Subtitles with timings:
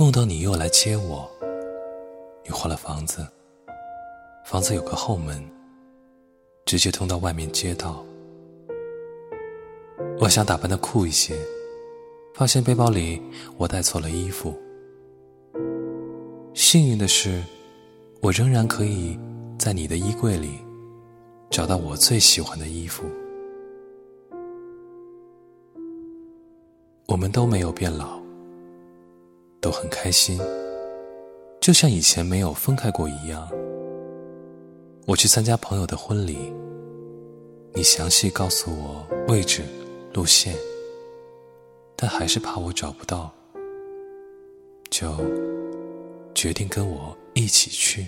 [0.00, 1.28] 梦到你又来接我，
[2.44, 3.26] 你换了房子，
[4.44, 5.44] 房子有个后门，
[6.64, 8.06] 直接通到外面街道。
[10.20, 11.36] 我想打扮的酷一些，
[12.32, 13.20] 发现背包里
[13.56, 14.56] 我带错了衣服。
[16.54, 17.42] 幸运的是，
[18.20, 19.18] 我仍然可以
[19.58, 20.60] 在你的衣柜里
[21.50, 23.02] 找到我最喜欢的衣服。
[27.08, 28.20] 我们都没有变老，
[29.68, 30.40] 都很开心，
[31.60, 33.46] 就像以前没有分开过一样。
[35.04, 36.50] 我去参加朋友的婚礼，
[37.74, 39.62] 你详细告诉我位置。
[40.14, 40.54] 路线，
[41.94, 43.30] 但还是怕我找不到，
[44.88, 45.14] 就
[46.34, 48.06] 决定跟我一起去。